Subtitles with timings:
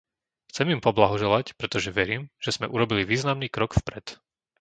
[0.49, 4.05] Chcem im poblahoželať, pretože verím, že sme urobili významný krok vpred.